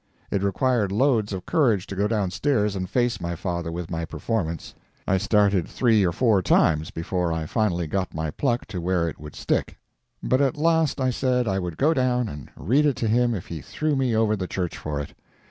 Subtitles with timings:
[0.31, 4.73] It required loads of courage to go downstairs and face my father with my performance.
[5.07, 9.19] I started three or four times before I finally got my pluck to where it
[9.19, 9.77] would stick.
[10.23, 13.45] But at last I said I would go down and read it to him if
[13.45, 15.13] he threw me over the church for it.